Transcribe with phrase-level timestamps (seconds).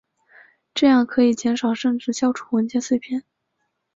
[0.73, 3.23] 这样可以减少甚至消除文件碎片。